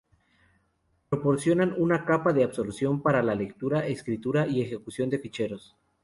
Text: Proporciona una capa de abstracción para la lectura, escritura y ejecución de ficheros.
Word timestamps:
Proporciona 1.09 1.75
una 1.77 2.03
capa 2.05 2.33
de 2.33 2.43
abstracción 2.43 3.03
para 3.03 3.21
la 3.21 3.35
lectura, 3.35 3.85
escritura 3.85 4.47
y 4.47 4.63
ejecución 4.63 5.11
de 5.11 5.19
ficheros. 5.19 5.77